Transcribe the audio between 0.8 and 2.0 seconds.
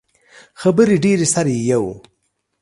ډیرې سر يې یو.